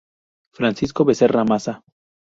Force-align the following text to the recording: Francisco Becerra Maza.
Francisco 0.55 1.05
Becerra 1.05 1.43
Maza. 1.45 1.83